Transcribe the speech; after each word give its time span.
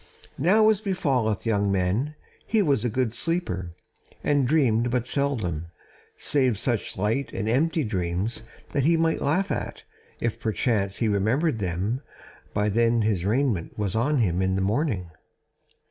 Now 0.39 0.67
as 0.71 0.81
befalleth 0.81 1.45
young 1.45 1.71
men, 1.71 2.15
he 2.47 2.63
was 2.63 2.83
a 2.83 2.89
good 2.89 3.13
sleeper, 3.13 3.73
and 4.23 4.47
dreamed 4.47 4.89
but 4.89 5.05
seldom, 5.05 5.67
save 6.17 6.57
such 6.57 6.97
light 6.97 7.31
and 7.33 7.47
empty 7.47 7.83
dreams 7.83 8.41
as 8.73 8.83
he 8.83 8.97
might 8.97 9.21
laugh 9.21 9.51
at, 9.51 9.83
if 10.19 10.39
perchance 10.39 10.97
he 10.97 11.07
remembered 11.07 11.59
them 11.59 12.01
by 12.51 12.67
then 12.67 13.03
his 13.03 13.25
raiment 13.25 13.77
was 13.77 13.93
on 13.93 14.17
him 14.21 14.41
in 14.41 14.55
the 14.55 14.61
morning. 14.63 15.11